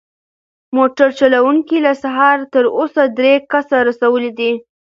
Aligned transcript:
موټر 0.77 1.09
چلونکی 1.19 1.77
له 1.85 1.93
سهاره 2.03 2.45
تر 2.53 2.63
اوسه 2.79 3.03
درې 3.17 3.33
کسه 3.51 3.77
رسولي 3.87 4.31
دي. 4.39 4.51